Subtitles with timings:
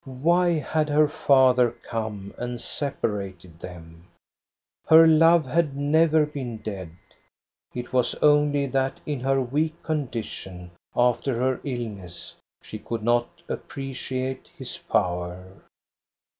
[0.03, 4.07] Why had her father come and separated them?
[4.87, 6.93] Her love had never been dead.
[7.75, 14.49] It was only that in her weak condition after her illness she could not appreciate
[14.57, 15.45] his power.